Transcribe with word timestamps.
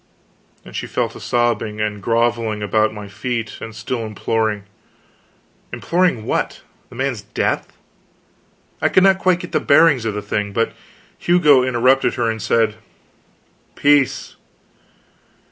And 0.65 0.75
she 0.75 0.87
fell 0.87 1.09
to 1.09 1.19
sobbing 1.19 1.79
and 1.79 2.01
grovelling 2.01 2.63
about 2.63 2.91
my 2.91 3.07
feet, 3.07 3.59
and 3.61 3.75
still 3.75 3.99
imploring. 4.03 4.63
Imploring 5.71 6.25
what? 6.25 6.63
The 6.89 6.95
man's 6.95 7.21
death? 7.21 7.77
I 8.81 8.89
could 8.89 9.03
not 9.03 9.19
quite 9.19 9.41
get 9.41 9.51
the 9.51 9.59
bearings 9.59 10.03
of 10.05 10.15
the 10.15 10.23
thing. 10.23 10.53
But 10.53 10.73
Hugo 11.19 11.61
interrupted 11.61 12.15
her 12.15 12.31
and 12.31 12.41
said: 12.41 12.77
"Peace! 13.75 14.37